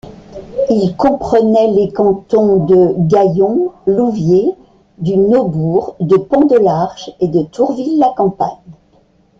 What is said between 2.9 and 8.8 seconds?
Gaillon, Louviers, du Neubourg, de Pont-de-l'Arche et de Tourville-la-Campagne.